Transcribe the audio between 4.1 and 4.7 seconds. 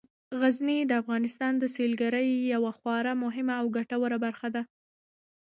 برخه ده.